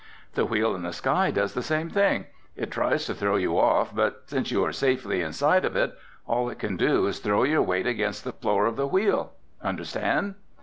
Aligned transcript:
"The 0.33 0.47
Wheel 0.47 0.73
in 0.73 0.81
the 0.81 0.93
Sky 0.93 1.29
does 1.29 1.53
the 1.53 1.61
same 1.61 1.87
thing. 1.87 2.25
It 2.55 2.71
tries 2.71 3.05
to 3.05 3.13
throw 3.13 3.35
you 3.35 3.59
off, 3.59 3.93
but 3.93 4.23
since 4.25 4.49
you 4.49 4.65
are 4.65 4.71
safely 4.73 5.21
inside 5.21 5.63
of 5.63 5.75
it, 5.75 5.95
all 6.25 6.49
it 6.49 6.57
can 6.57 6.75
do 6.75 7.05
is 7.05 7.19
throw 7.19 7.43
your 7.43 7.61
weight 7.61 7.85
against 7.85 8.23
the 8.23 8.33
floor 8.33 8.65
of 8.65 8.77
the 8.77 8.87
Wheel. 8.87 9.33
Understand?" 9.61 10.33